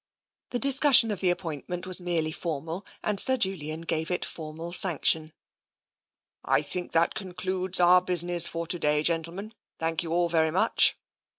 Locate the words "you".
10.01-10.11